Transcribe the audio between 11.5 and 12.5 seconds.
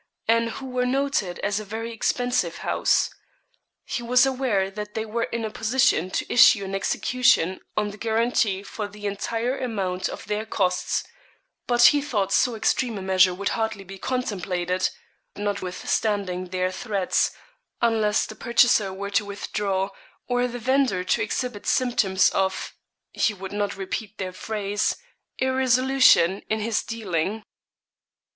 but he thought